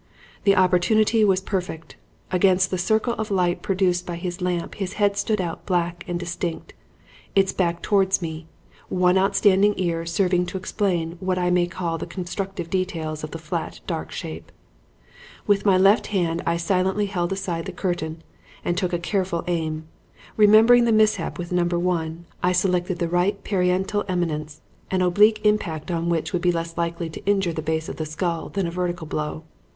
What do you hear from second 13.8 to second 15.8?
dark shape. "With my